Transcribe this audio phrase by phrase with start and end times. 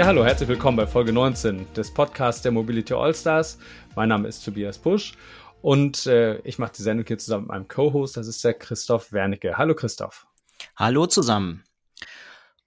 [0.00, 3.58] Ja, hallo, herzlich willkommen bei Folge 19 des Podcasts der Mobility Allstars.
[3.96, 5.12] Mein Name ist Tobias Busch
[5.60, 9.12] und äh, ich mache die Sendung hier zusammen mit meinem Co-Host, das ist der Christoph
[9.12, 9.58] Wernicke.
[9.58, 10.26] Hallo Christoph.
[10.74, 11.64] Hallo zusammen.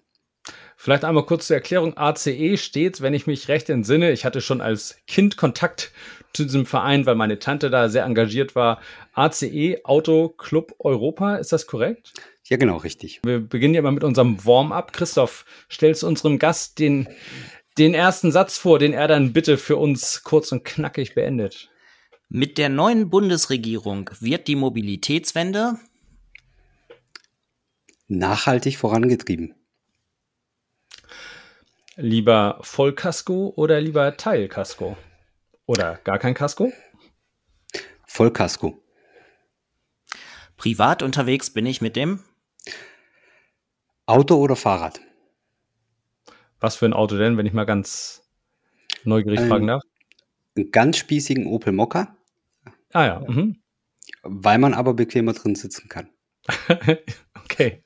[0.76, 1.96] Vielleicht einmal kurz zur Erklärung.
[1.96, 5.92] ACE steht, wenn ich mich recht entsinne, ich hatte schon als Kind Kontakt
[6.34, 8.80] zu diesem Verein, weil meine Tante da sehr engagiert war.
[9.14, 12.12] ACE Auto Club Europa, ist das korrekt?
[12.46, 13.20] Ja, genau, richtig.
[13.24, 14.92] Wir beginnen ja mal mit unserem Warm-up.
[14.92, 17.08] Christoph, stellst unserem Gast den,
[17.78, 21.70] den ersten Satz vor, den er dann bitte für uns kurz und knackig beendet.
[22.28, 25.78] Mit der neuen Bundesregierung wird die Mobilitätswende
[28.08, 29.54] nachhaltig vorangetrieben.
[31.96, 34.96] Lieber Vollkasko oder lieber Teilkasko?
[35.66, 36.72] Oder gar kein Kasko?
[38.06, 38.82] Vollkasko.
[40.56, 42.20] Privat unterwegs bin ich mit dem
[44.06, 45.00] Auto oder Fahrrad?
[46.58, 48.28] Was für ein Auto denn, wenn ich mal ganz
[49.04, 49.82] neugierig ein, fragen darf?
[50.56, 52.16] Einen ganz spießigen Opel Mokka.
[52.92, 53.20] Ah ja.
[53.20, 53.62] Mhm.
[54.22, 56.10] Weil man aber bequemer drin sitzen kann.
[57.44, 57.83] okay.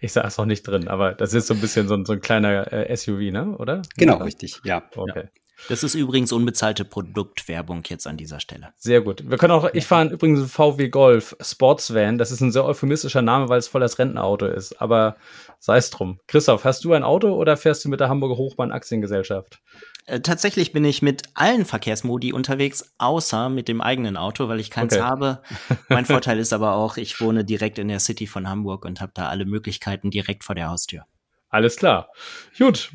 [0.00, 2.20] Ich saß noch nicht drin, aber das ist so ein bisschen so ein, so ein
[2.20, 3.56] kleiner äh, SUV, ne?
[3.58, 3.82] Oder?
[3.96, 4.24] Genau, oder?
[4.26, 4.82] richtig, ja.
[4.94, 5.24] Okay.
[5.24, 5.40] Ja.
[5.68, 8.68] Das ist übrigens unbezahlte Produktwerbung jetzt an dieser Stelle.
[8.76, 9.28] Sehr gut.
[9.28, 12.18] Wir können auch, ich fahre übrigens einen VW Golf Sportsvan.
[12.18, 14.80] Das ist ein sehr euphemistischer Name, weil es voll das Rentenauto ist.
[14.82, 15.16] Aber
[15.58, 16.20] sei es drum.
[16.26, 19.60] Christoph, hast du ein Auto oder fährst du mit der Hamburger Hochbahn Aktiengesellschaft?
[20.06, 24.70] Äh, tatsächlich bin ich mit allen Verkehrsmodi unterwegs, außer mit dem eigenen Auto, weil ich
[24.70, 25.02] keins okay.
[25.02, 25.42] habe.
[25.88, 29.12] Mein Vorteil ist aber auch, ich wohne direkt in der City von Hamburg und habe
[29.14, 31.06] da alle Möglichkeiten direkt vor der Haustür.
[31.48, 32.08] Alles klar.
[32.56, 32.92] Gut.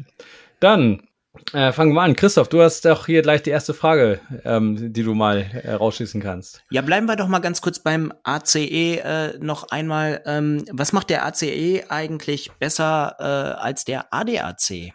[0.59, 1.07] Dann
[1.53, 2.15] äh, fangen wir an.
[2.15, 6.21] Christoph, du hast doch hier gleich die erste Frage, ähm, die du mal äh, rausschießen
[6.21, 6.61] kannst.
[6.69, 10.21] Ja, bleiben wir doch mal ganz kurz beim ACE äh, noch einmal.
[10.25, 13.23] Ähm, was macht der ACE eigentlich besser äh,
[13.59, 14.93] als der ADAC?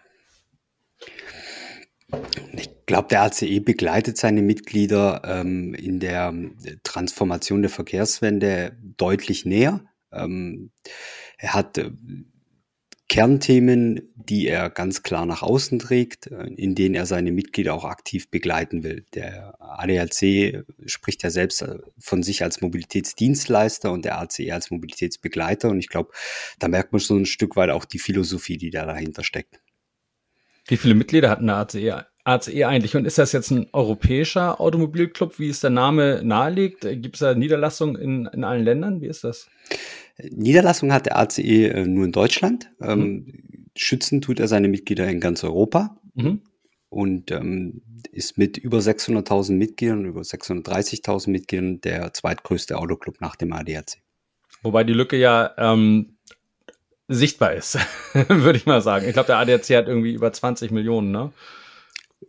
[2.52, 6.32] Ich glaube, der ACE begleitet seine Mitglieder ähm, in der
[6.84, 9.84] Transformation der Verkehrswende deutlich näher.
[10.12, 10.70] Ähm,
[11.38, 11.90] er hat äh,
[13.08, 17.84] Kernthemen, die er ganz klar nach außen trägt, äh, in denen er seine Mitglieder auch
[17.84, 19.04] aktiv begleiten will.
[19.14, 25.70] Der ADAC spricht ja selbst äh, von sich als Mobilitätsdienstleister und der ACE als Mobilitätsbegleiter.
[25.70, 26.12] Und ich glaube,
[26.58, 29.60] da merkt man schon ein Stück weit auch die Philosophie, die da dahinter steckt.
[30.66, 32.96] Wie viele Mitglieder hat eine ACE, ACE eigentlich?
[32.96, 36.80] Und ist das jetzt ein europäischer Automobilclub, wie es der Name nahelegt?
[36.80, 39.00] Gibt es da Niederlassungen in, in allen Ländern?
[39.00, 39.48] Wie ist das?
[40.18, 42.70] Niederlassung hat der ACE äh, nur in Deutschland.
[42.80, 43.66] Ähm, mhm.
[43.76, 45.98] schützen tut er seine Mitglieder in ganz Europa.
[46.14, 46.42] Mhm.
[46.88, 47.82] Und ähm,
[48.12, 53.98] ist mit über 600.000 Mitgliedern, über 630.000 Mitgliedern der zweitgrößte Autoclub nach dem ADAC.
[54.62, 56.15] Wobei die Lücke ja ähm,
[57.08, 57.78] sichtbar ist,
[58.12, 59.06] würde ich mal sagen.
[59.06, 61.32] Ich glaube, der ADAC hat irgendwie über 20 Millionen, ne?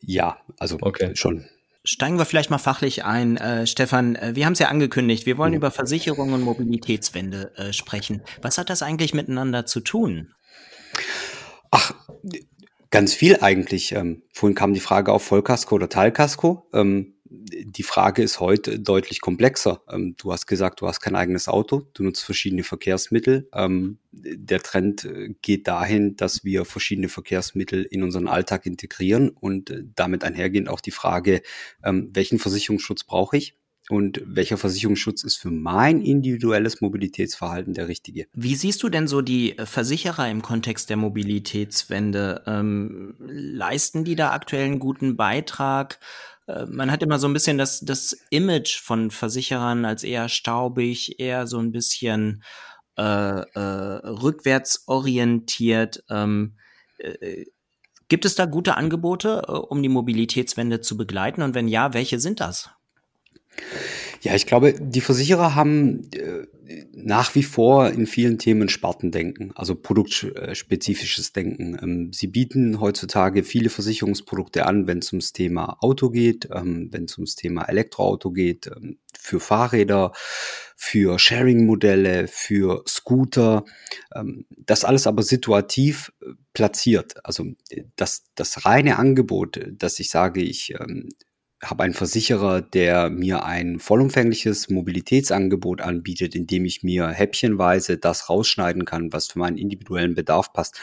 [0.02, 1.16] Ja, also okay.
[1.16, 1.46] schon.
[1.84, 4.16] Steigen wir vielleicht mal fachlich ein, äh, Stefan.
[4.16, 5.58] Äh, wir haben es ja angekündigt, wir wollen mhm.
[5.58, 8.22] über Versicherung und Mobilitätswende äh, sprechen.
[8.42, 10.34] Was hat das eigentlich miteinander zu tun?
[11.72, 11.94] Ach,
[12.90, 13.94] ganz viel eigentlich.
[13.94, 16.68] Ähm, vorhin kam die Frage auf Vollkasko oder Teilkasko.
[16.74, 19.82] Ähm, die Frage ist heute deutlich komplexer.
[19.90, 23.50] Ähm, du hast gesagt, du hast kein eigenes Auto, du nutzt verschiedene Verkehrsmittel.
[23.54, 29.70] Ähm, der Trend äh, geht dahin, dass wir verschiedene Verkehrsmittel in unseren Alltag integrieren und
[29.70, 31.42] äh, damit einhergehend auch die Frage,
[31.84, 33.58] ähm, welchen Versicherungsschutz brauche ich?
[33.90, 38.28] und welcher Versicherungsschutz ist für mein individuelles Mobilitätsverhalten der richtige.
[38.34, 42.44] Wie siehst du denn so die äh, Versicherer im Kontext der Mobilitätswende?
[42.46, 46.00] Ähm, leisten die da aktuell einen guten Beitrag?
[46.48, 51.20] Äh, man hat immer so ein bisschen das, das Image von Versicherern als eher staubig,
[51.20, 52.44] eher so ein bisschen
[52.98, 56.04] äh, äh, rückwärts orientiert.
[56.10, 56.56] Ähm,
[56.98, 57.46] äh,
[58.08, 61.42] gibt es da gute Angebote, äh, um die Mobilitätswende zu begleiten?
[61.42, 62.70] Und wenn ja, welche sind das?
[64.22, 66.27] Ja, ich glaube, die Versicherer haben äh,
[67.00, 71.78] nach wie vor in vielen Themen Spartendenken, also produktspezifisches Denken.
[71.82, 77.06] Ähm, sie bieten heutzutage viele Versicherungsprodukte an, wenn es ums Thema Auto geht, ähm, wenn
[77.06, 80.12] es ums Thema Elektroauto geht, ähm, für Fahrräder,
[80.76, 83.66] für Sharing-Modelle, für Scooter.
[84.50, 87.26] Das alles aber situativ äh, platziert.
[87.26, 90.74] Also äh, das, das reine Angebot, dass ich sage, ich
[91.64, 98.86] habe einen Versicherer, der mir ein vollumfängliches Mobilitätsangebot anbietet, indem ich mir häppchenweise das rausschneiden
[98.86, 100.80] kann, was für meinen individuellen Bedarf passt.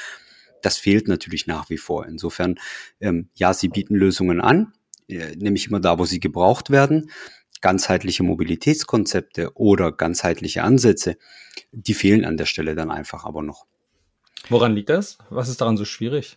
[0.63, 2.07] Das fehlt natürlich nach wie vor.
[2.07, 2.57] Insofern,
[3.01, 4.73] ähm, ja, sie bieten Lösungen an,
[5.09, 7.11] äh, nämlich immer da, wo sie gebraucht werden.
[7.61, 11.17] Ganzheitliche Mobilitätskonzepte oder ganzheitliche Ansätze,
[11.71, 13.67] die fehlen an der Stelle dann einfach aber noch.
[14.49, 15.19] Woran liegt das?
[15.31, 16.37] Was ist daran so schwierig?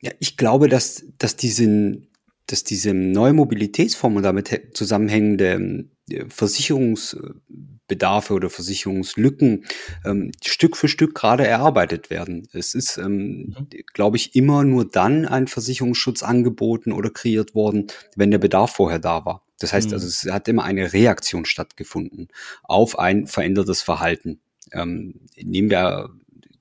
[0.00, 2.08] Ja, ich glaube, dass, dass diesen,
[2.46, 5.90] dass diese neue Mobilitätsform und damit zusammenhängende ähm,
[6.28, 9.64] Versicherungsbedarfe oder Versicherungslücken
[10.04, 12.48] ähm, Stück für Stück gerade erarbeitet werden.
[12.52, 13.68] Es ist, ähm, mhm.
[13.92, 17.86] glaube ich, immer nur dann ein Versicherungsschutz angeboten oder kreiert worden,
[18.16, 19.46] wenn der Bedarf vorher da war.
[19.58, 19.94] Das heißt mhm.
[19.94, 22.28] also, es hat immer eine Reaktion stattgefunden
[22.64, 24.40] auf ein verändertes Verhalten.
[24.72, 26.10] Ähm, nehmen wir,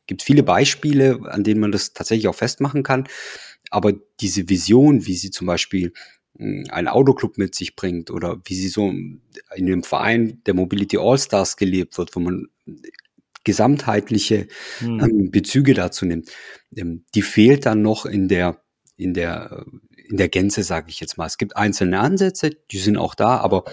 [0.05, 3.07] gibt viele Beispiele, an denen man das tatsächlich auch festmachen kann.
[3.69, 5.93] Aber diese Vision, wie sie zum Beispiel
[6.37, 10.97] hm, ein Autoclub mit sich bringt oder wie sie so in dem Verein der Mobility
[10.97, 12.47] All-Stars gelebt wird, wo man
[13.43, 14.47] gesamtheitliche
[14.79, 14.99] hm.
[14.99, 16.31] ähm, Bezüge dazu nimmt,
[16.75, 18.61] ähm, die fehlt dann noch in der
[18.97, 19.65] in der
[19.95, 21.25] in der Gänze, sage ich jetzt mal.
[21.25, 23.63] Es gibt einzelne Ansätze, die sind auch da, aber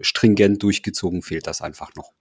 [0.00, 2.12] stringent durchgezogen fehlt das einfach noch.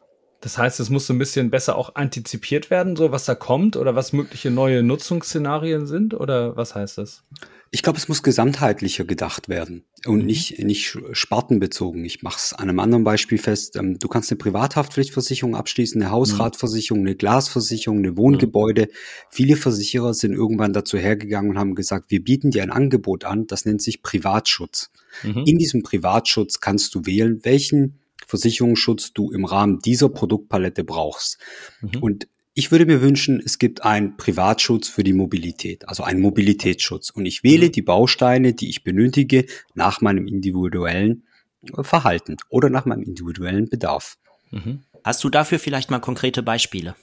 [0.41, 3.75] Das heißt, es muss so ein bisschen besser auch antizipiert werden, so was da kommt
[3.75, 7.23] oder was mögliche neue Nutzungsszenarien sind oder was heißt das?
[7.69, 10.25] Ich glaube, es muss gesamtheitlicher gedacht werden und mhm.
[10.25, 12.05] nicht, nicht spartenbezogen.
[12.05, 13.75] Ich mache es an einem anderen Beispiel fest.
[13.75, 18.83] Ähm, du kannst eine Privathaftpflichtversicherung abschließen, eine Hausratversicherung, eine Glasversicherung, eine Wohngebäude.
[18.83, 18.91] Mhm.
[19.29, 23.47] Viele Versicherer sind irgendwann dazu hergegangen und haben gesagt, wir bieten dir ein Angebot an,
[23.47, 24.91] das nennt sich Privatschutz.
[25.23, 25.43] Mhm.
[25.45, 31.39] In diesem Privatschutz kannst du wählen, welchen Versicherungsschutz du im Rahmen dieser Produktpalette brauchst.
[31.81, 32.01] Mhm.
[32.01, 37.11] Und ich würde mir wünschen, es gibt einen Privatschutz für die Mobilität, also einen Mobilitätsschutz.
[37.11, 37.71] Und ich wähle mhm.
[37.71, 41.23] die Bausteine, die ich benötige, nach meinem individuellen
[41.77, 44.17] äh, Verhalten oder nach meinem individuellen Bedarf.
[44.49, 44.83] Mhm.
[45.03, 46.95] Hast du dafür vielleicht mal konkrete Beispiele?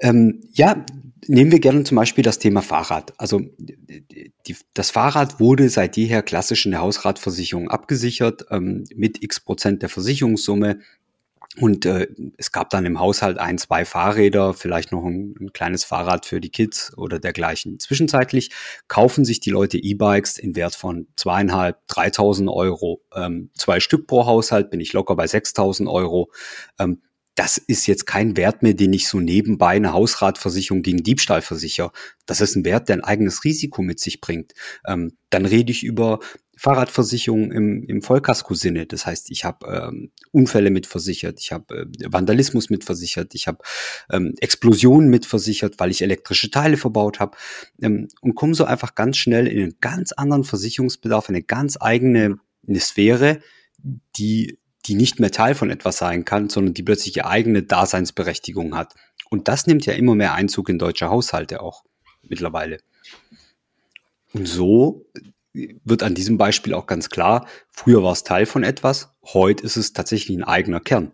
[0.00, 0.84] Ähm, ja,
[1.26, 3.12] nehmen wir gerne zum Beispiel das Thema Fahrrad.
[3.18, 9.40] Also die, das Fahrrad wurde seit jeher klassisch in der Hausratversicherung abgesichert ähm, mit x
[9.40, 10.80] Prozent der Versicherungssumme.
[11.60, 15.84] Und äh, es gab dann im Haushalt ein, zwei Fahrräder, vielleicht noch ein, ein kleines
[15.84, 17.78] Fahrrad für die Kids oder dergleichen.
[17.78, 18.50] Zwischenzeitlich
[18.88, 23.02] kaufen sich die Leute E-Bikes in Wert von zweieinhalb, dreitausend Euro.
[23.14, 26.32] Ähm, zwei Stück pro Haushalt bin ich locker bei 6.000 Euro.
[26.78, 27.02] Ähm,
[27.34, 31.90] das ist jetzt kein Wert mehr, den ich so nebenbei eine Hausratversicherung gegen Diebstahl versichere.
[32.26, 34.52] Das ist ein Wert, der ein eigenes Risiko mit sich bringt.
[34.86, 36.20] Ähm, dann rede ich über
[36.56, 38.86] Fahrradversicherung im, im Vollkasko-Sinne.
[38.86, 43.58] Das heißt, ich habe ähm, Unfälle mitversichert, ich habe äh, Vandalismus mitversichert, ich habe
[44.10, 47.36] ähm, Explosionen mitversichert, weil ich elektrische Teile verbaut habe
[47.80, 52.38] ähm, und komme so einfach ganz schnell in einen ganz anderen Versicherungsbedarf, eine ganz eigene
[52.68, 53.40] eine Sphäre,
[54.16, 58.76] die die nicht mehr Teil von etwas sein kann, sondern die plötzlich ihre eigene Daseinsberechtigung
[58.76, 58.94] hat.
[59.30, 61.84] Und das nimmt ja immer mehr Einzug in deutsche Haushalte auch
[62.22, 62.78] mittlerweile.
[64.32, 65.06] Und so
[65.52, 69.76] wird an diesem Beispiel auch ganz klar, früher war es Teil von etwas, heute ist
[69.76, 71.12] es tatsächlich ein eigener Kern.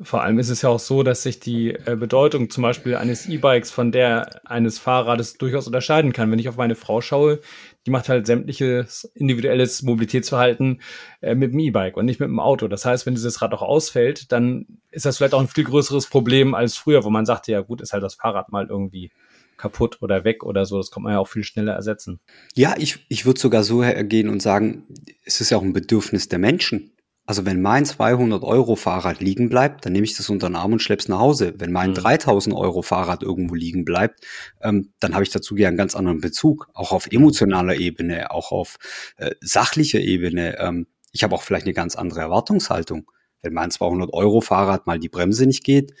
[0.00, 3.28] Vor allem ist es ja auch so, dass sich die äh, Bedeutung zum Beispiel eines
[3.28, 6.30] E-Bikes von der eines Fahrrades durchaus unterscheiden kann.
[6.30, 7.40] Wenn ich auf meine Frau schaue,
[7.86, 10.80] die macht halt sämtliches individuelles Mobilitätsverhalten
[11.20, 12.68] äh, mit dem E-Bike und nicht mit dem Auto.
[12.68, 16.06] Das heißt, wenn dieses Rad auch ausfällt, dann ist das vielleicht auch ein viel größeres
[16.06, 19.10] Problem als früher, wo man sagte, ja gut, ist halt das Fahrrad mal irgendwie
[19.56, 20.76] kaputt oder weg oder so.
[20.78, 22.20] Das kann man ja auch viel schneller ersetzen.
[22.54, 24.84] Ja, ich, ich würde sogar so hergehen und sagen,
[25.24, 26.91] es ist ja auch ein Bedürfnis der Menschen.
[27.24, 30.72] Also wenn mein 200 Euro Fahrrad liegen bleibt, dann nehme ich das unter den Arm
[30.72, 31.54] und schlepp's nach Hause.
[31.56, 31.94] Wenn mein mhm.
[31.94, 34.26] 3000 Euro Fahrrad irgendwo liegen bleibt,
[34.60, 38.50] ähm, dann habe ich dazu ja einen ganz anderen Bezug, auch auf emotionaler Ebene, auch
[38.50, 38.78] auf
[39.18, 40.58] äh, sachlicher Ebene.
[40.58, 43.10] Ähm, ich habe auch vielleicht eine ganz andere Erwartungshaltung.
[43.40, 45.94] Wenn mein 200 Euro Fahrrad mal die Bremse nicht geht,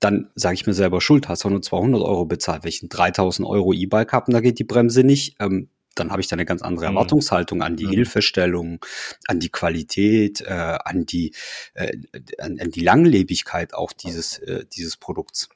[0.00, 2.64] dann sage ich mir selber Schuld, hast du nur 200 Euro bezahlt.
[2.64, 6.10] Wenn ich ein 3000 Euro E-Bike habe und da geht die Bremse nicht, ähm, dann
[6.10, 6.96] habe ich da eine ganz andere mhm.
[6.96, 7.90] Erwartungshaltung an die mhm.
[7.90, 8.80] Hilfestellung,
[9.26, 11.34] an die Qualität, äh, an die
[11.74, 11.96] äh,
[12.38, 15.48] an, an, die Langlebigkeit auch dieses äh, dieses Produkts.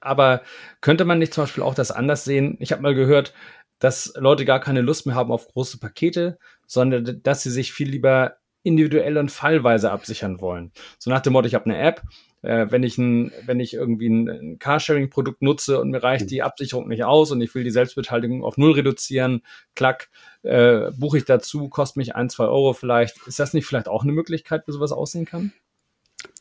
[0.00, 0.42] Aber
[0.80, 2.56] könnte man nicht zum Beispiel auch das anders sehen?
[2.60, 3.34] Ich habe mal gehört,
[3.78, 7.88] dass Leute gar keine Lust mehr haben auf große Pakete, sondern dass sie sich viel
[7.88, 10.72] lieber individuell und fallweise absichern wollen.
[10.98, 12.02] So nach dem Motto, ich habe eine App,
[12.42, 16.28] äh, wenn ich ein, wenn ich irgendwie ein, ein Carsharing-Produkt nutze und mir reicht mhm.
[16.28, 19.42] die Absicherung nicht aus und ich will die Selbstbeteiligung auf null reduzieren,
[19.74, 20.10] klack,
[20.42, 23.26] äh, buche ich dazu, kostet mich ein, zwei Euro vielleicht.
[23.26, 25.52] Ist das nicht vielleicht auch eine Möglichkeit, wie sowas aussehen kann?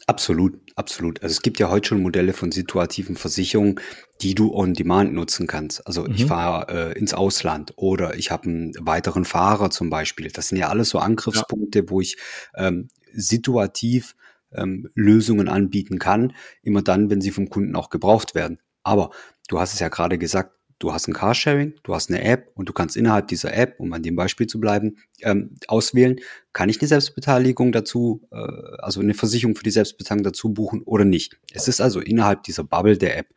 [0.08, 1.22] Absolut, absolut.
[1.22, 3.80] Also es gibt ja heute schon Modelle von situativen Versicherungen,
[4.22, 5.86] die du on demand nutzen kannst.
[5.86, 6.16] Also mhm.
[6.16, 10.32] ich fahre äh, ins Ausland oder ich habe einen weiteren Fahrer zum Beispiel.
[10.32, 11.90] Das sind ja alles so Angriffspunkte, ja.
[11.90, 12.18] wo ich
[12.56, 14.16] ähm, situativ
[14.58, 18.60] ähm, Lösungen anbieten kann, immer dann, wenn sie vom Kunden auch gebraucht werden.
[18.84, 19.12] Aber
[19.48, 22.70] du hast es ja gerade gesagt, du hast ein Carsharing, du hast eine App und
[22.70, 26.20] du kannst innerhalb dieser App, um an dem Beispiel zu bleiben, ähm, auswählen,
[26.54, 28.38] kann ich eine Selbstbeteiligung dazu, äh,
[28.80, 31.40] also eine Versicherung für die Selbstbeteiligung dazu buchen oder nicht.
[31.52, 33.28] Es ist also innerhalb dieser Bubble der App.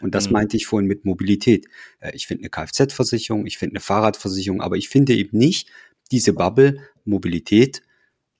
[0.00, 0.34] Und das mhm.
[0.34, 1.66] meinte ich vorhin mit Mobilität.
[2.00, 5.68] Äh, ich finde eine Kfz-Versicherung, ich finde eine Fahrradversicherung, aber ich finde eben nicht
[6.10, 7.82] diese Bubble Mobilität,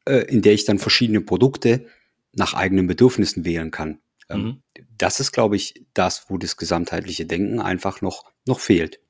[0.05, 1.87] äh, in der ich dann verschiedene Produkte
[2.33, 4.01] nach eigenen Bedürfnissen wählen kann.
[4.29, 4.63] Ähm, mhm.
[4.97, 9.01] Das ist, glaube ich, das, wo das gesamtheitliche Denken einfach noch, noch fehlt.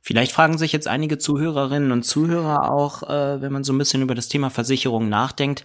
[0.00, 4.02] Vielleicht fragen sich jetzt einige Zuhörerinnen und Zuhörer auch, äh, wenn man so ein bisschen
[4.02, 5.64] über das Thema Versicherung nachdenkt,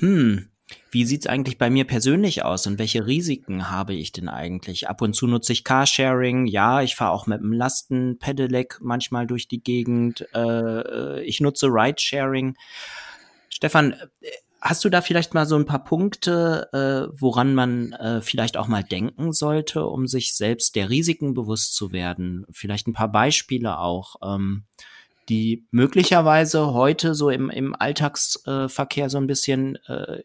[0.00, 0.48] hm,
[0.90, 4.88] wie sieht's eigentlich bei mir persönlich aus und welche Risiken habe ich denn eigentlich?
[4.88, 9.46] Ab und zu nutze ich Carsharing, ja, ich fahre auch mit einem Lastenpedelec manchmal durch
[9.46, 12.56] die Gegend, äh, äh ich nutze Ridesharing.
[13.48, 13.94] Stefan,
[14.68, 18.66] Hast du da vielleicht mal so ein paar Punkte, äh, woran man äh, vielleicht auch
[18.66, 22.44] mal denken sollte, um sich selbst der Risiken bewusst zu werden?
[22.50, 24.64] Vielleicht ein paar Beispiele auch, ähm,
[25.28, 30.22] die möglicherweise heute so im, im Alltagsverkehr so ein bisschen äh,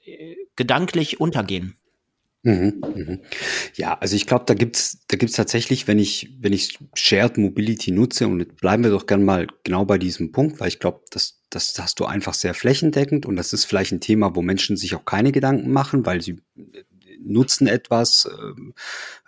[0.55, 1.77] gedanklich untergehen.
[2.43, 3.19] Mhm, mhm.
[3.75, 7.91] Ja, also ich glaube, da gibt's da gibt's tatsächlich, wenn ich wenn ich Shared Mobility
[7.91, 11.39] nutze und bleiben wir doch gern mal genau bei diesem Punkt, weil ich glaube, das
[11.51, 14.95] das hast du einfach sehr flächendeckend und das ist vielleicht ein Thema, wo Menschen sich
[14.95, 16.83] auch keine Gedanken machen, weil sie äh,
[17.19, 18.73] nutzen etwas, ähm,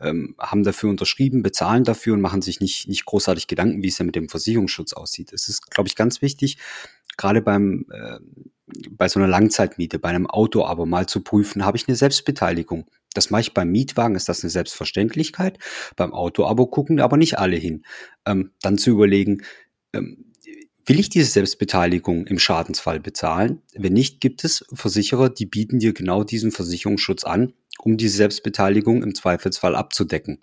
[0.02, 4.00] ähm, haben dafür unterschrieben, bezahlen dafür und machen sich nicht, nicht großartig Gedanken, wie es
[4.00, 5.32] ja mit dem Versicherungsschutz aussieht.
[5.34, 6.58] Es ist, glaube ich, ganz wichtig,
[7.18, 8.20] gerade beim, äh,
[8.90, 12.86] bei so einer Langzeitmiete, bei einem Auto aber mal zu prüfen, habe ich eine Selbstbeteiligung.
[13.14, 15.60] Das mache ich beim Mietwagen, ist das eine Selbstverständlichkeit.
[15.96, 17.86] Beim Auto-Abo gucken aber nicht alle hin.
[18.26, 19.44] Ähm, dann zu überlegen,
[19.94, 20.32] ähm,
[20.86, 23.62] will ich diese Selbstbeteiligung im Schadensfall bezahlen?
[23.74, 29.04] Wenn nicht, gibt es Versicherer, die bieten dir genau diesen Versicherungsschutz an, um diese Selbstbeteiligung
[29.04, 30.40] im Zweifelsfall abzudecken.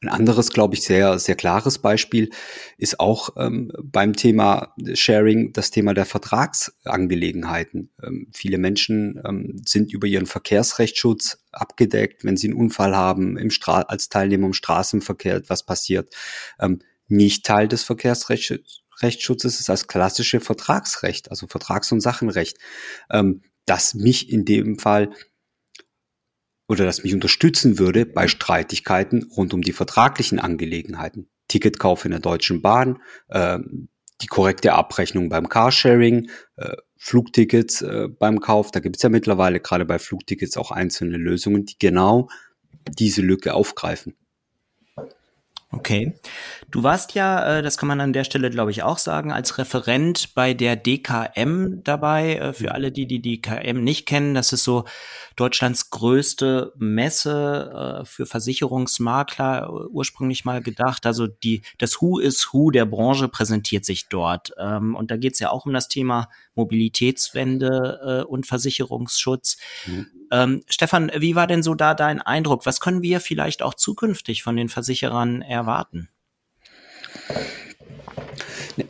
[0.00, 2.30] Ein anderes, glaube ich, sehr, sehr klares Beispiel
[2.76, 7.90] ist auch ähm, beim Thema Sharing das Thema der Vertragsangelegenheiten.
[8.02, 13.50] Ähm, viele Menschen ähm, sind über ihren Verkehrsrechtsschutz abgedeckt, wenn sie einen Unfall haben, im
[13.66, 16.14] als Teilnehmer im Straßenverkehr etwas passiert.
[16.60, 22.58] Ähm, nicht Teil des Verkehrsrechtsschutzes ist als klassische Vertragsrecht, also Vertrags- und Sachenrecht,
[23.10, 25.10] ähm, das mich in dem Fall
[26.68, 31.28] oder das mich unterstützen würde bei Streitigkeiten rund um die vertraglichen Angelegenheiten.
[31.48, 33.58] Ticketkauf in der Deutschen Bahn, äh,
[34.20, 38.70] die korrekte Abrechnung beim Carsharing, äh, Flugtickets äh, beim Kauf.
[38.70, 42.28] Da gibt es ja mittlerweile gerade bei Flugtickets auch einzelne Lösungen, die genau
[42.88, 44.16] diese Lücke aufgreifen.
[45.72, 46.14] Okay.
[46.70, 49.58] Du warst ja, äh, das kann man an der Stelle, glaube ich, auch sagen, als
[49.58, 52.36] Referent bei der DKM dabei.
[52.36, 54.84] Äh, für alle, die die DKM nicht kennen, das ist so
[55.34, 61.04] Deutschlands größte Messe äh, für Versicherungsmakler, ursprünglich mal gedacht.
[61.04, 64.52] Also die, das Who is Who der Branche präsentiert sich dort.
[64.58, 69.56] Ähm, und da geht es ja auch um das Thema Mobilitätswende und Versicherungsschutz.
[69.86, 70.06] Mhm.
[70.32, 72.66] Ähm, Stefan, wie war denn so da dein Eindruck?
[72.66, 76.08] Was können wir vielleicht auch zukünftig von den Versicherern erwarten?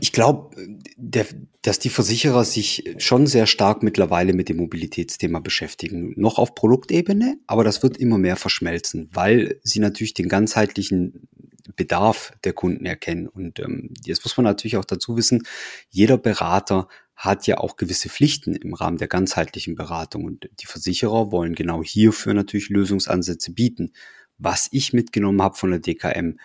[0.01, 0.57] Ich glaube,
[0.97, 6.13] dass die Versicherer sich schon sehr stark mittlerweile mit dem Mobilitätsthema beschäftigen.
[6.17, 11.29] Noch auf Produktebene, aber das wird immer mehr verschmelzen, weil sie natürlich den ganzheitlichen
[11.77, 13.29] Bedarf der Kunden erkennen.
[13.29, 15.47] Und ähm, jetzt muss man natürlich auch dazu wissen,
[15.91, 20.25] jeder Berater hat ja auch gewisse Pflichten im Rahmen der ganzheitlichen Beratung.
[20.25, 23.93] Und die Versicherer wollen genau hierfür natürlich Lösungsansätze bieten.
[24.39, 26.39] Was ich mitgenommen habe von der DKM,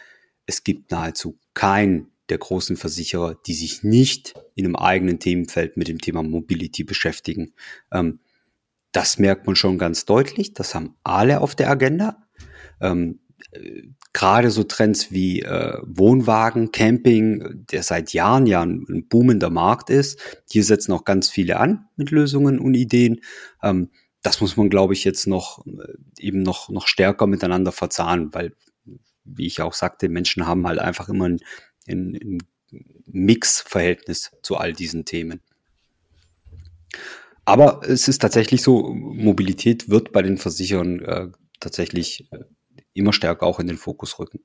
[0.46, 5.90] es gibt nahezu keinen der großen Versicherer, die sich nicht in einem eigenen Themenfeld mit
[5.90, 7.54] dem Thema Mobility beschäftigen.
[7.92, 8.20] Ähm,
[8.94, 10.54] das merkt man schon ganz deutlich.
[10.54, 12.26] Das haben alle auf der Agenda.
[14.14, 19.90] Gerade so Trends wie äh, Wohnwagen, Camping, der seit Jahren ja ein, ein, boomender Markt
[19.90, 20.20] ist.
[20.50, 23.22] Hier setzen auch ganz viele an mit Lösungen und Ideen.
[23.64, 23.90] Ähm,
[24.22, 28.54] das muss man, glaube ich, jetzt noch äh, eben noch, noch stärker miteinander verzahnen, weil,
[29.24, 31.40] wie ich auch sagte, Menschen haben halt einfach immer ein,
[31.88, 32.38] ein, ein
[33.06, 35.42] Mix-Verhältnis zu all diesen Themen.
[37.46, 41.28] Aber es ist tatsächlich so, Mobilität wird bei den Versicherern äh,
[41.60, 42.40] tatsächlich äh,
[42.94, 44.40] immer stärker auch in den Fokus rücken.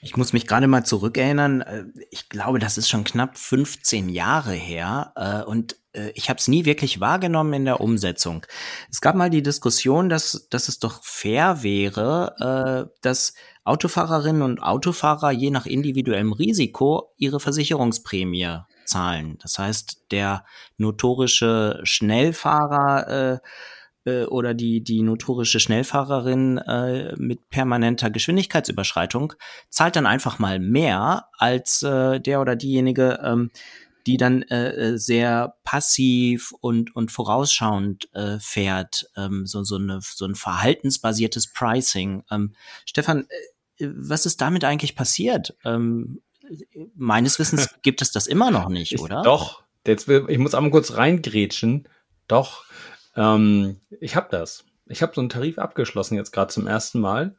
[0.00, 1.62] Ich muss mich gerade mal zurückerinnern.
[1.62, 6.38] Äh, ich glaube, das ist schon knapp 15 Jahre her äh, und äh, ich habe
[6.38, 8.46] es nie wirklich wahrgenommen in der Umsetzung.
[8.90, 15.32] Es gab mal die Diskussion, dass, dass es doch fair wäre, dass Autofahrerinnen und Autofahrer
[15.32, 19.38] je nach individuellem Risiko ihre Versicherungsprämie zahlen.
[19.42, 20.44] Das heißt, der
[20.76, 23.38] notorische Schnellfahrer äh,
[24.06, 29.34] äh, oder die, die notorische Schnellfahrerin äh, mit permanenter Geschwindigkeitsüberschreitung
[29.68, 33.50] zahlt dann einfach mal mehr als äh, der oder diejenige, ähm,
[34.06, 39.98] die dann äh, äh sehr passiv und, und vorausschauend äh, fährt, ähm, so, so, eine,
[40.00, 42.22] so ein verhaltensbasiertes Pricing.
[42.30, 43.26] Ähm, Stefan,
[43.78, 45.56] äh, was ist damit eigentlich passiert?
[45.64, 46.20] Ähm,
[46.94, 49.22] meines Wissens gibt es das immer noch nicht, oder?
[49.22, 49.62] Doch.
[49.86, 51.88] Jetzt, ich muss einmal kurz reingrätschen.
[52.26, 52.64] Doch.
[53.16, 54.64] Ähm, ich habe das.
[54.86, 57.34] Ich habe so einen Tarif abgeschlossen jetzt gerade zum ersten Mal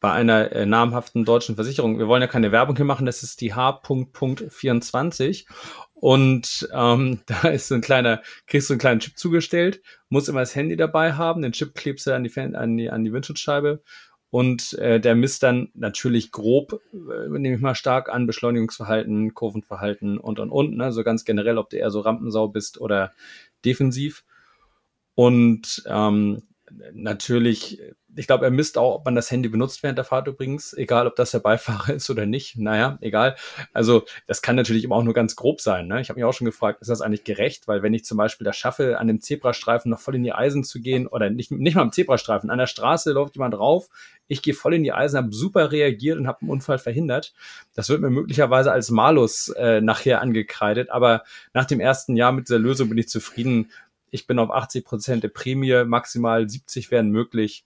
[0.00, 1.98] bei einer äh, namhaften deutschen Versicherung.
[1.98, 5.46] Wir wollen ja keine Werbung hier machen, das ist die H.24
[5.94, 10.40] und ähm, da ist so ein kleiner, kriegst du einen kleinen Chip zugestellt, muss immer
[10.40, 13.82] das Handy dabei haben, den Chip klebst du an die, an die, an die Windschutzscheibe
[14.30, 20.18] und äh, der misst dann natürlich grob, äh, nehme ich mal stark an, Beschleunigungsverhalten, Kurvenverhalten
[20.18, 20.76] und und und.
[20.76, 20.92] Ne?
[20.92, 23.12] So ganz generell, ob du eher so Rampensau bist oder
[23.64, 24.24] defensiv.
[25.18, 26.44] Und ähm,
[26.92, 27.80] natürlich
[28.18, 31.06] ich glaube, er misst auch, ob man das Handy benutzt während der Fahrt übrigens, egal
[31.06, 32.58] ob das der Beifahrer ist oder nicht.
[32.58, 33.36] Naja, egal.
[33.72, 35.86] Also das kann natürlich immer auch nur ganz grob sein.
[35.86, 36.00] Ne?
[36.00, 37.68] Ich habe mich auch schon gefragt, ist das eigentlich gerecht?
[37.68, 40.64] Weil wenn ich zum Beispiel das schaffe, an dem Zebrastreifen noch voll in die Eisen
[40.64, 43.88] zu gehen, oder nicht, nicht mal am Zebrastreifen, an der Straße läuft jemand drauf,
[44.26, 47.32] ich gehe voll in die Eisen, habe super reagiert und habe einen Unfall verhindert.
[47.74, 50.90] Das wird mir möglicherweise als Malus äh, nachher angekreidet.
[50.90, 51.22] Aber
[51.54, 53.70] nach dem ersten Jahr mit dieser Lösung bin ich zufrieden.
[54.10, 57.64] Ich bin auf 80 Prozent der Prämie, maximal 70 wären möglich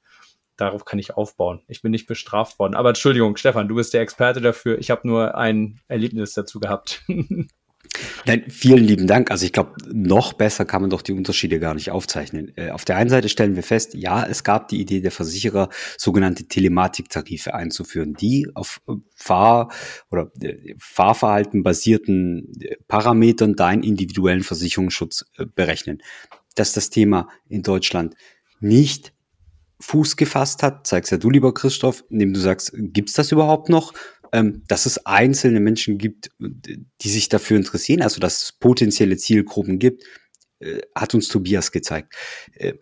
[0.57, 1.63] darauf kann ich aufbauen.
[1.67, 2.75] Ich bin nicht bestraft worden.
[2.75, 4.79] Aber Entschuldigung, Stefan, du bist der Experte dafür.
[4.79, 7.03] Ich habe nur ein Erlebnis dazu gehabt.
[8.27, 9.31] Nein, vielen lieben Dank.
[9.31, 12.53] Also ich glaube, noch besser kann man doch die Unterschiede gar nicht aufzeichnen.
[12.57, 15.69] Äh, auf der einen Seite stellen wir fest, ja, es gab die Idee der Versicherer,
[15.99, 18.81] sogenannte Telematiktarife einzuführen, die auf
[19.15, 19.71] Fahr-
[20.11, 26.03] oder äh, Fahrverhalten basierten äh, Parametern deinen individuellen Versicherungsschutz äh, berechnen.
[26.55, 28.15] Dass das Thema in Deutschland
[28.61, 29.13] nicht
[29.81, 33.93] Fuß gefasst hat, zeigst ja du, lieber Christoph, indem du sagst, gibt's das überhaupt noch?
[34.33, 39.79] Ähm, dass es einzelne Menschen gibt, die sich dafür interessieren, also dass es potenzielle Zielgruppen
[39.79, 40.05] gibt,
[40.61, 42.15] äh, hat uns Tobias gezeigt.
[42.55, 42.75] Äh,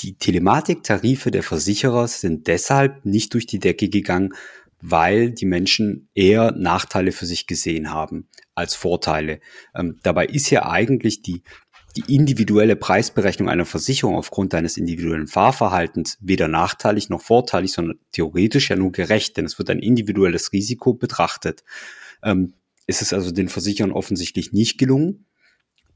[0.00, 4.34] die Telematiktarife der Versicherer sind deshalb nicht durch die Decke gegangen,
[4.80, 9.40] weil die Menschen eher Nachteile für sich gesehen haben als Vorteile.
[9.74, 11.42] Ähm, dabei ist ja eigentlich die
[11.96, 18.70] die individuelle Preisberechnung einer Versicherung aufgrund deines individuellen Fahrverhaltens weder nachteilig noch vorteilig, sondern theoretisch
[18.70, 21.64] ja nur gerecht, denn es wird ein individuelles Risiko betrachtet.
[22.22, 22.54] Ähm,
[22.86, 25.26] ist es also den Versicherern offensichtlich nicht gelungen,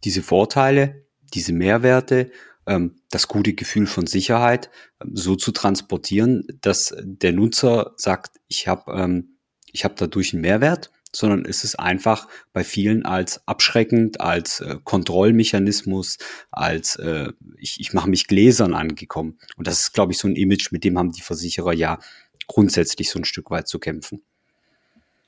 [0.05, 2.31] diese Vorteile, diese Mehrwerte,
[2.67, 4.71] ähm, das gute Gefühl von Sicherheit
[5.03, 9.37] ähm, so zu transportieren, dass der Nutzer sagt, ich habe ähm,
[9.73, 14.77] ich hab dadurch einen Mehrwert sondern es ist einfach bei vielen als abschreckend, als äh,
[14.85, 16.19] Kontrollmechanismus,
[16.51, 19.39] als äh, ich, ich mache mich gläsern angekommen.
[19.57, 21.99] Und das ist, glaube ich, so ein Image, mit dem haben die Versicherer ja
[22.47, 24.23] grundsätzlich so ein Stück weit zu kämpfen.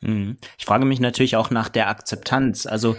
[0.00, 0.36] Mhm.
[0.58, 2.66] Ich frage mich natürlich auch nach der Akzeptanz.
[2.66, 2.96] Also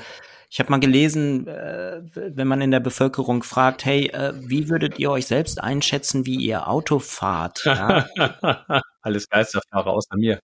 [0.49, 4.99] ich habe mal gelesen, äh, wenn man in der Bevölkerung fragt, hey, äh, wie würdet
[4.99, 7.63] ihr euch selbst einschätzen, wie ihr Auto fahrt?
[7.65, 8.07] Ja?
[9.01, 10.39] Alles Geisterfahrer außer mir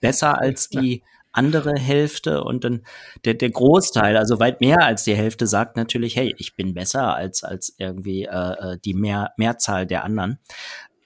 [0.00, 2.82] besser als die andere Hälfte und dann
[3.24, 7.14] der, der Großteil, also weit mehr als die Hälfte, sagt natürlich, hey, ich bin besser
[7.14, 10.38] als, als irgendwie äh, äh die mehr, Mehrzahl der anderen.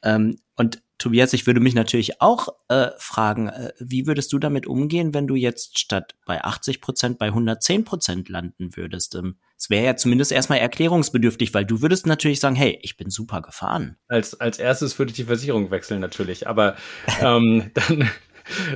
[0.02, 4.68] Ähm, und Tobias, ich würde mich natürlich auch äh, fragen, äh, wie würdest du damit
[4.68, 9.16] umgehen, wenn du jetzt statt bei 80 Prozent bei 110 Prozent landen würdest?
[9.16, 13.10] Ähm, es wäre ja zumindest erstmal erklärungsbedürftig, weil du würdest natürlich sagen, hey, ich bin
[13.10, 13.96] super gefahren.
[14.06, 16.76] Als, als erstes würde ich die Versicherung wechseln natürlich, aber
[17.20, 18.08] ähm, dann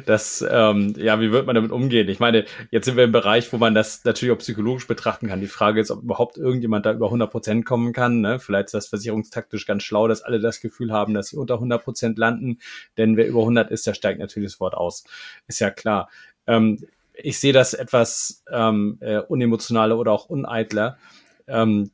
[0.07, 2.09] das, ähm, ja, wie wird man damit umgehen?
[2.09, 5.41] Ich meine, jetzt sind wir im Bereich, wo man das natürlich auch psychologisch betrachten kann.
[5.41, 8.21] Die Frage ist, ob überhaupt irgendjemand da über 100 Prozent kommen kann.
[8.21, 8.39] Ne?
[8.39, 11.83] Vielleicht ist das versicherungstaktisch ganz schlau, dass alle das Gefühl haben, dass sie unter 100
[11.83, 12.59] Prozent landen.
[12.97, 15.05] Denn wer über 100 ist, der steigt natürlich das Wort aus.
[15.47, 16.09] Ist ja klar.
[16.47, 16.79] Ähm,
[17.15, 20.99] ich sehe das etwas ähm, äh, unemotionaler oder auch uneitler.
[21.47, 21.91] Ähm,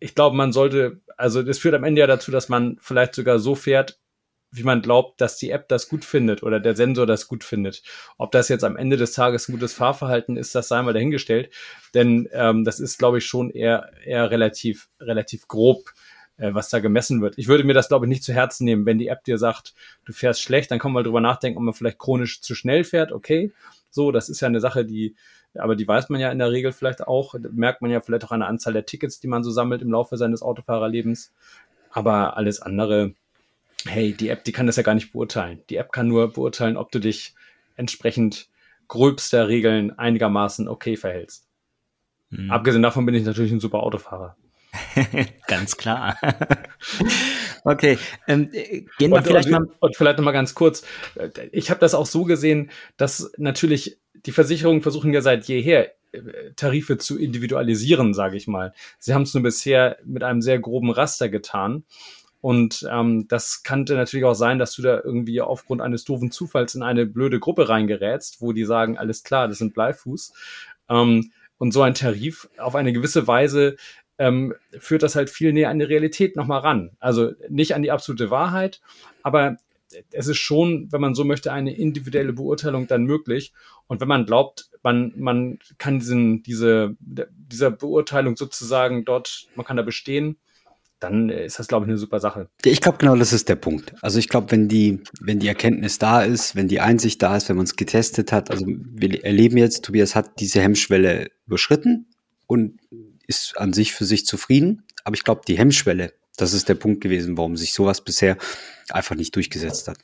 [0.00, 3.38] ich glaube, man sollte, also das führt am Ende ja dazu, dass man vielleicht sogar
[3.38, 3.98] so fährt,
[4.54, 7.82] wie man glaubt, dass die App das gut findet oder der Sensor das gut findet.
[8.18, 11.50] Ob das jetzt am Ende des Tages ein gutes Fahrverhalten ist, das sei mal dahingestellt.
[11.92, 15.90] Denn ähm, das ist, glaube ich, schon eher, eher relativ, relativ grob,
[16.36, 17.36] äh, was da gemessen wird.
[17.36, 19.74] Ich würde mir das, glaube ich, nicht zu Herzen nehmen, wenn die App dir sagt,
[20.04, 22.84] du fährst schlecht, dann kann man mal drüber nachdenken, ob man vielleicht chronisch zu schnell
[22.84, 23.10] fährt.
[23.10, 23.52] Okay,
[23.90, 25.16] so, das ist ja eine Sache, die,
[25.54, 28.32] aber die weiß man ja in der Regel vielleicht auch, merkt man ja vielleicht auch
[28.32, 31.32] an der Anzahl der Tickets, die man so sammelt im Laufe seines Autofahrerlebens.
[31.90, 33.14] Aber alles andere,
[33.86, 35.60] hey, die App, die kann das ja gar nicht beurteilen.
[35.70, 37.34] Die App kann nur beurteilen, ob du dich
[37.76, 38.48] entsprechend
[38.88, 41.48] gröbster Regeln einigermaßen okay verhältst.
[42.30, 42.50] Hm.
[42.50, 44.36] Abgesehen davon bin ich natürlich ein super Autofahrer.
[45.46, 46.18] ganz klar.
[47.64, 49.68] okay, ähm, gehen wir und, vielleicht und, mal.
[49.80, 50.84] Und vielleicht noch mal ganz kurz.
[51.52, 56.52] Ich habe das auch so gesehen, dass natürlich die Versicherungen versuchen ja seit jeher äh,
[56.56, 58.72] Tarife zu individualisieren, sage ich mal.
[58.98, 61.84] Sie haben es nur bisher mit einem sehr groben Raster getan.
[62.44, 66.74] Und ähm, das könnte natürlich auch sein, dass du da irgendwie aufgrund eines doofen Zufalls
[66.74, 70.34] in eine blöde Gruppe reingerätst, wo die sagen, alles klar, das sind Bleifuß.
[70.90, 73.76] Ähm, und so ein Tarif auf eine gewisse Weise
[74.18, 76.90] ähm, führt das halt viel näher an die Realität nochmal ran.
[77.00, 78.82] Also nicht an die absolute Wahrheit,
[79.22, 79.56] aber
[80.10, 83.54] es ist schon, wenn man so möchte, eine individuelle Beurteilung dann möglich.
[83.86, 89.78] Und wenn man glaubt, man, man kann diesen, diese, dieser Beurteilung sozusagen dort, man kann
[89.78, 90.36] da bestehen,
[91.04, 92.48] dann ist das, glaube ich, eine super Sache.
[92.64, 93.94] Ich glaube, genau das ist der Punkt.
[94.02, 97.48] Also ich glaube, wenn die, wenn die Erkenntnis da ist, wenn die Einsicht da ist,
[97.48, 102.06] wenn man es getestet hat, also wir erleben jetzt, Tobias hat diese Hemmschwelle überschritten
[102.46, 102.80] und
[103.26, 104.82] ist an sich für sich zufrieden.
[105.04, 108.36] Aber ich glaube, die Hemmschwelle, das ist der Punkt gewesen, warum sich sowas bisher
[108.90, 109.98] einfach nicht durchgesetzt hat.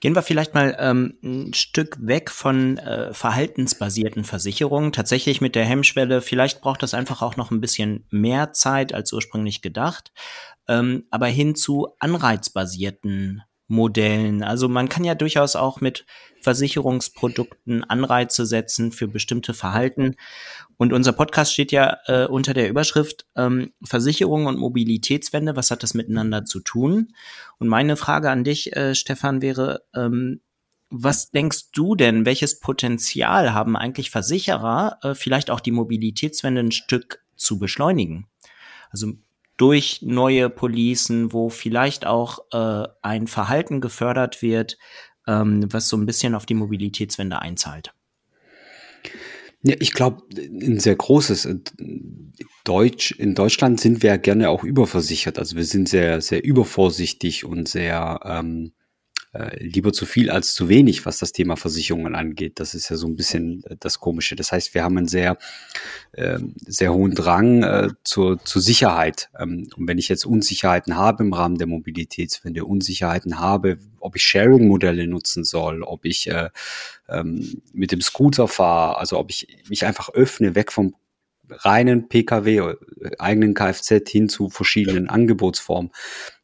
[0.00, 5.64] Gehen wir vielleicht mal ähm, ein Stück weg von äh, verhaltensbasierten Versicherungen, tatsächlich mit der
[5.64, 6.20] Hemmschwelle.
[6.20, 10.12] Vielleicht braucht das einfach auch noch ein bisschen mehr Zeit als ursprünglich gedacht,
[10.68, 14.42] ähm, aber hin zu anreizbasierten Modellen.
[14.42, 16.06] Also man kann ja durchaus auch mit
[16.40, 20.14] Versicherungsprodukten Anreize setzen für bestimmte Verhalten.
[20.76, 25.56] Und unser Podcast steht ja äh, unter der Überschrift ähm, Versicherung und Mobilitätswende.
[25.56, 27.12] Was hat das miteinander zu tun?
[27.58, 30.40] Und meine Frage an dich, äh, Stefan, wäre, ähm,
[30.88, 36.72] was denkst du denn, welches Potenzial haben eigentlich Versicherer, äh, vielleicht auch die Mobilitätswende ein
[36.72, 38.28] Stück zu beschleunigen?
[38.90, 39.14] Also
[39.56, 44.78] durch neue Policen, wo vielleicht auch äh, ein Verhalten gefördert wird,
[45.26, 47.92] ähm, was so ein bisschen auf die Mobilitätswende einzahlt.
[49.62, 51.46] Ja, ich glaube, ein sehr großes.
[51.46, 51.58] Äh,
[52.64, 55.38] Deutsch, in Deutschland sind wir ja gerne auch überversichert.
[55.38, 58.72] Also wir sind sehr, sehr übervorsichtig und sehr ähm,
[59.36, 62.58] äh, lieber zu viel als zu wenig, was das Thema Versicherungen angeht.
[62.58, 64.36] Das ist ja so ein bisschen äh, das Komische.
[64.36, 65.36] Das heißt, wir haben einen sehr,
[66.12, 69.28] äh, sehr hohen Drang äh, zur, zur Sicherheit.
[69.38, 74.22] Ähm, und wenn ich jetzt Unsicherheiten habe im Rahmen der Mobilitätswende, Unsicherheiten habe, ob ich
[74.22, 76.48] Sharing-Modelle nutzen soll, ob ich äh,
[77.08, 80.94] ähm, mit dem Scooter fahre, also ob ich mich einfach öffne, weg vom
[81.48, 82.74] reinen Pkw,
[83.18, 85.92] eigenen Kfz hin zu verschiedenen Angebotsformen,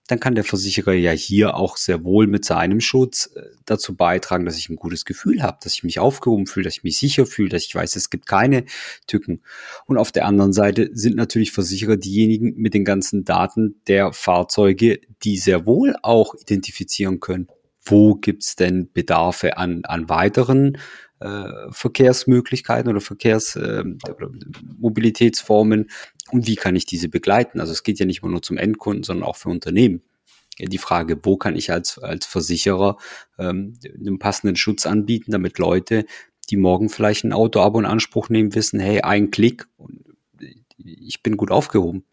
[0.08, 4.44] dann kann der Versicherer ja hier auch sehr wohl mit seinem Schutz äh, dazu beitragen,
[4.44, 7.24] dass ich ein gutes Gefühl habe, dass ich mich aufgehoben fühle, dass ich mich sicher
[7.24, 8.64] fühle, dass ich weiß, es gibt keine
[9.06, 9.42] Tücken.
[9.86, 15.00] Und auf der anderen Seite sind natürlich Versicherer diejenigen mit den ganzen Daten der Fahrzeuge,
[15.22, 17.48] die sehr wohl auch identifizieren können,
[17.84, 20.78] wo gibt's denn Bedarfe an, an weiteren
[21.70, 25.86] Verkehrsmöglichkeiten oder Verkehrsmobilitätsformen, äh,
[26.30, 27.60] und wie kann ich diese begleiten?
[27.60, 30.02] Also es geht ja nicht nur zum Endkunden, sondern auch für Unternehmen.
[30.58, 32.96] Die Frage, wo kann ich als, als Versicherer
[33.38, 36.04] ähm, einen passenden Schutz anbieten, damit Leute,
[36.50, 39.66] die morgen vielleicht ein Autoabo in Anspruch nehmen, wissen, hey, ein Klick
[40.84, 42.04] ich bin gut aufgehoben.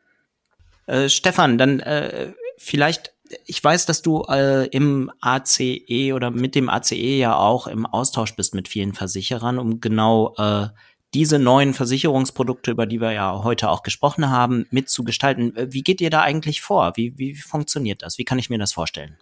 [0.85, 3.13] Äh, Stefan, dann äh, vielleicht
[3.45, 8.35] ich weiß, dass du äh, im ACE oder mit dem ACE ja auch im Austausch
[8.35, 10.67] bist mit vielen Versicherern, um genau äh,
[11.13, 15.55] diese neuen Versicherungsprodukte, über die wir ja heute auch gesprochen haben, mitzugestalten.
[15.55, 16.93] Äh, wie geht ihr da eigentlich vor?
[16.95, 18.17] Wie, wie funktioniert das?
[18.17, 19.17] Wie kann ich mir das vorstellen?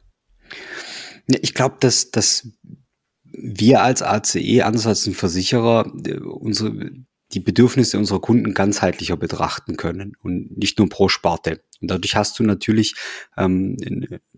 [1.27, 2.47] Ich glaube, dass, dass
[3.23, 6.91] wir als ACE, anders als ein Versicherer, äh, unsere,
[7.33, 11.61] die Bedürfnisse unserer Kunden ganzheitlicher betrachten können und nicht nur pro Sparte.
[11.81, 12.95] Und dadurch hast du natürlich
[13.37, 13.75] ähm,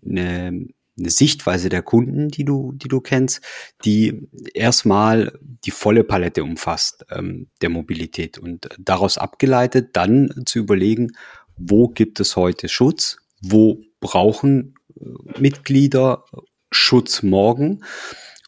[0.04, 0.64] eine,
[0.98, 3.40] eine Sichtweise der Kunden, die du, die du kennst,
[3.84, 8.38] die erstmal die volle Palette umfasst ähm, der Mobilität.
[8.38, 11.12] Und daraus abgeleitet dann zu überlegen,
[11.56, 16.24] wo gibt es heute Schutz, wo brauchen äh, Mitglieder
[16.70, 17.84] Schutz morgen?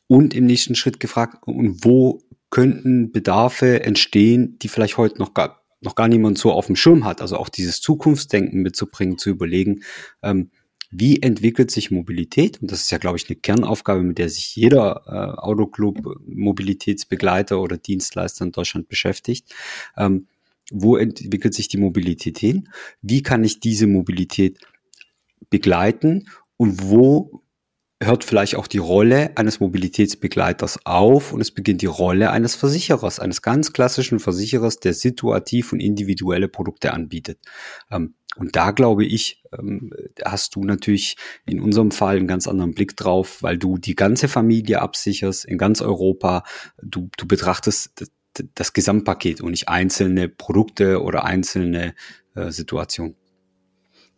[0.08, 2.20] Und im nächsten Schritt gefragt, und wo
[2.52, 7.04] könnten Bedarfe entstehen, die vielleicht heute noch gar, noch gar niemand so auf dem Schirm
[7.06, 7.22] hat.
[7.22, 9.82] Also auch dieses Zukunftsdenken mitzubringen, zu überlegen,
[10.22, 10.50] ähm,
[10.90, 12.60] wie entwickelt sich Mobilität?
[12.60, 17.58] Und das ist ja, glaube ich, eine Kernaufgabe, mit der sich jeder äh, Autoclub, Mobilitätsbegleiter
[17.58, 19.54] oder Dienstleister in Deutschland beschäftigt.
[19.96, 20.26] Ähm,
[20.70, 22.68] wo entwickelt sich die Mobilität hin?
[23.00, 24.58] Wie kann ich diese Mobilität
[25.48, 26.28] begleiten?
[26.58, 27.41] Und wo
[28.04, 33.20] hört vielleicht auch die Rolle eines Mobilitätsbegleiters auf und es beginnt die Rolle eines Versicherers,
[33.20, 37.38] eines ganz klassischen Versicherers, der situativ und individuelle Produkte anbietet.
[37.90, 39.92] Ähm, und da glaube ich, ähm,
[40.24, 44.28] hast du natürlich in unserem Fall einen ganz anderen Blick drauf, weil du die ganze
[44.28, 46.42] Familie absicherst in ganz Europa.
[46.82, 48.10] Du, du betrachtest
[48.54, 51.94] das, Gesamtpaket und nicht einzelne Produkte oder einzelne
[52.34, 53.16] äh, Situationen.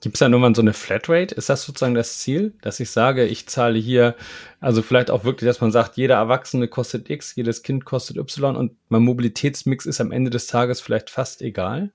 [0.05, 1.35] Gibt es da nur mal so eine Flatrate?
[1.35, 4.17] Ist das sozusagen das Ziel, dass ich sage, ich zahle hier,
[4.61, 8.55] also vielleicht auch wirklich, dass man sagt, jeder Erwachsene kostet X, jedes Kind kostet Y
[8.55, 11.91] und mein Mobilitätsmix ist am Ende des Tages vielleicht fast egal?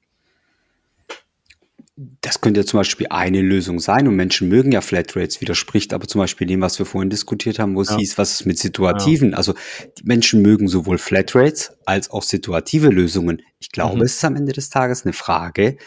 [2.21, 6.07] Das könnte ja zum Beispiel eine Lösung sein und Menschen mögen ja Flatrates, widerspricht aber
[6.07, 7.97] zum Beispiel dem, was wir vorhin diskutiert haben, wo es ja.
[7.97, 9.33] hieß, was ist mit Situativen.
[9.33, 9.37] Ja.
[9.37, 9.53] Also
[9.99, 13.43] die Menschen mögen sowohl Flatrates als auch situative Lösungen.
[13.59, 14.01] Ich glaube, mhm.
[14.01, 15.77] es ist am Ende des Tages eine Frage,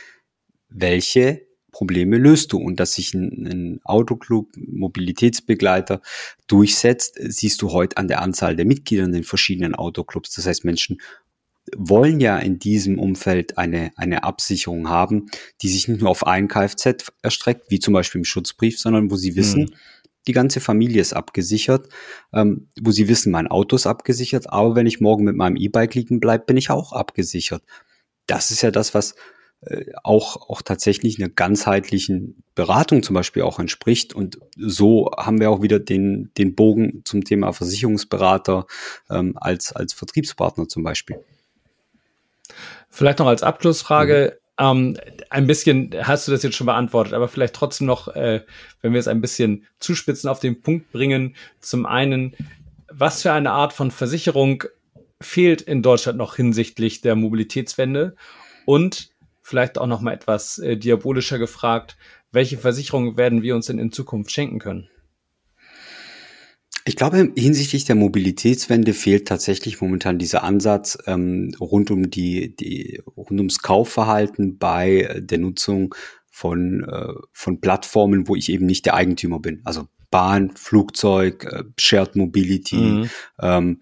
[0.69, 2.59] welche Probleme löst du.
[2.59, 6.01] Und dass sich ein, ein Autoclub, Mobilitätsbegleiter
[6.47, 10.35] durchsetzt, siehst du heute an der Anzahl der Mitglieder in den verschiedenen Autoclubs.
[10.35, 11.01] Das heißt, Menschen
[11.77, 15.27] wollen ja in diesem Umfeld eine, eine Absicherung haben,
[15.63, 19.17] die sich nicht nur auf ein Kfz erstreckt, wie zum Beispiel im Schutzbrief, sondern wo
[19.17, 19.75] sie wissen, mhm.
[20.27, 21.89] die ganze Familie ist abgesichert,
[22.33, 25.95] ähm, wo sie wissen, mein Auto ist abgesichert, aber wenn ich morgen mit meinem E-Bike
[25.95, 27.63] liegen bleibe, bin ich auch abgesichert.
[28.27, 29.15] Das ist ja das, was
[30.03, 34.13] auch, auch tatsächlich einer ganzheitlichen Beratung zum Beispiel auch entspricht.
[34.13, 38.67] Und so haben wir auch wieder den, den Bogen zum Thema Versicherungsberater
[39.09, 41.17] ähm, als, als Vertriebspartner zum Beispiel.
[42.91, 44.39] Vielleicht noch als Abschlussfrage.
[44.59, 44.65] Mhm.
[44.65, 44.97] Ähm,
[45.31, 48.45] ein bisschen hast du das jetzt schon beantwortet, aber vielleicht trotzdem noch, äh,
[48.81, 51.37] wenn wir es ein bisschen zuspitzen, auf den Punkt bringen.
[51.61, 52.35] Zum einen,
[52.91, 54.65] was für eine Art von Versicherung
[55.21, 58.17] fehlt in Deutschland noch hinsichtlich der Mobilitätswende?
[58.67, 59.12] Und
[59.53, 61.99] vielleicht auch noch mal etwas äh, diabolischer gefragt,
[62.31, 64.89] welche Versicherungen werden wir uns denn in Zukunft schenken können?
[66.87, 73.03] Ich glaube, hinsichtlich der Mobilitätswende fehlt tatsächlich momentan dieser Ansatz ähm, rund um die, die
[73.15, 75.95] rund ums Kaufverhalten bei der Nutzung
[76.31, 79.61] von äh, von Plattformen, wo ich eben nicht der Eigentümer bin.
[79.65, 82.77] Also Bahn, Flugzeug, äh, Shared Mobility.
[82.77, 83.11] Mhm.
[83.39, 83.81] Ähm,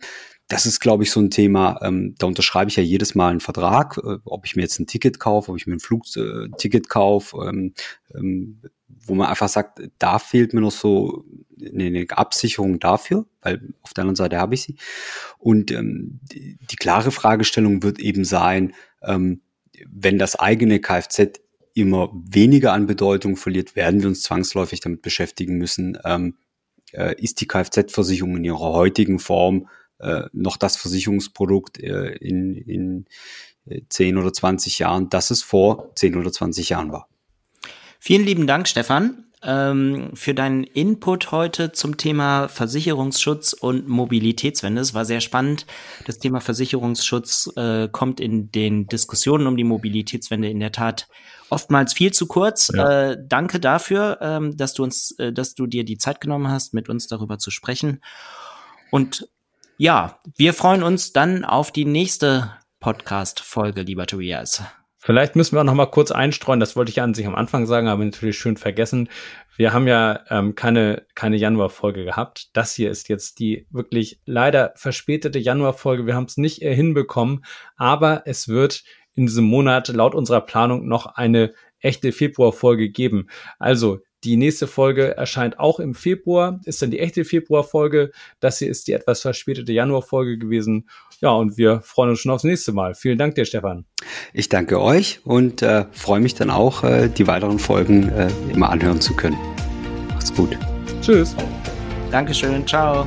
[0.51, 3.41] das ist, glaube ich, so ein Thema, ähm, da unterschreibe ich ja jedes Mal einen
[3.41, 7.37] Vertrag, äh, ob ich mir jetzt ein Ticket kaufe, ob ich mir ein Flugticket kaufe,
[7.49, 7.73] ähm,
[8.13, 11.25] ähm, wo man einfach sagt, da fehlt mir noch so
[11.61, 14.75] eine, eine Absicherung dafür, weil auf der anderen Seite habe ich sie.
[15.39, 19.43] Und ähm, die, die klare Fragestellung wird eben sein, ähm,
[19.89, 21.41] wenn das eigene Kfz
[21.75, 26.35] immer weniger an Bedeutung verliert, werden wir uns zwangsläufig damit beschäftigen müssen, ähm,
[26.91, 29.69] äh, ist die Kfz-Versicherung in ihrer heutigen Form
[30.01, 33.07] äh, noch das Versicherungsprodukt äh, in, in
[33.89, 37.09] 10 äh, oder 20 Jahren, das es vor 10 oder 20 Jahren war.
[37.99, 44.81] Vielen lieben Dank, Stefan, ähm, für deinen Input heute zum Thema Versicherungsschutz und Mobilitätswende.
[44.81, 45.67] Es war sehr spannend.
[46.07, 51.09] Das Thema Versicherungsschutz äh, kommt in den Diskussionen um die Mobilitätswende in der Tat
[51.49, 52.71] oftmals viel zu kurz.
[52.75, 53.11] Ja.
[53.11, 56.75] Äh, danke dafür, ähm, dass du uns, äh, dass du dir die Zeit genommen hast,
[56.75, 58.01] mit uns darüber zu sprechen.
[58.91, 59.29] Und
[59.81, 64.63] ja, wir freuen uns dann auf die nächste Podcast-Folge, lieber Tobias.
[64.99, 67.65] Vielleicht müssen wir auch noch mal kurz einstreuen, das wollte ich an sich am Anfang
[67.65, 69.09] sagen, aber natürlich schön vergessen.
[69.57, 72.51] Wir haben ja ähm, keine, keine Januar-Folge gehabt.
[72.53, 76.05] Das hier ist jetzt die wirklich leider verspätete Januar-Folge.
[76.05, 77.47] Wir haben es nicht hinbekommen,
[77.79, 83.29] aber es wird in diesem Monat laut unserer Planung noch eine echte Februar-Folge geben.
[83.59, 88.11] Also Die nächste Folge erscheint auch im Februar, ist dann die echte Februarfolge.
[88.39, 90.89] Das hier ist die etwas verspätete Januarfolge gewesen.
[91.21, 92.95] Ja, und wir freuen uns schon aufs nächste Mal.
[92.95, 93.85] Vielen Dank dir, Stefan.
[94.33, 98.71] Ich danke euch und äh, freue mich dann auch, äh, die weiteren Folgen äh, immer
[98.71, 99.39] anhören zu können.
[100.09, 100.57] Macht's gut.
[101.01, 101.35] Tschüss.
[102.11, 102.67] Dankeschön.
[102.67, 103.07] Ciao.